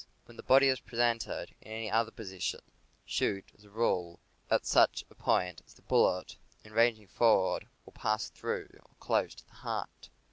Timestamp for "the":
0.35-0.41, 5.75-5.83, 9.45-9.53